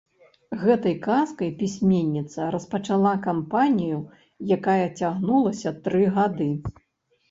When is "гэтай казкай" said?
0.61-1.51